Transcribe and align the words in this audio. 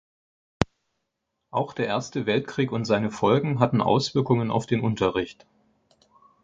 Auch 1.51 1.73
der 1.75 1.85
Erste 1.85 2.25
Weltkrieg 2.25 2.71
und 2.71 2.85
seine 2.85 3.11
Folgen 3.11 3.59
hatten 3.59 3.81
Auswirkungen 3.83 4.49
auf 4.49 4.65
den 4.65 4.79
Unterricht. 4.81 5.45